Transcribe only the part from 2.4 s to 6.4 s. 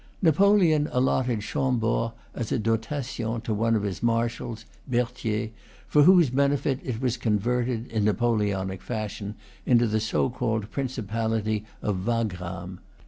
a "dotation," to one of his marshals, Berthier, for whose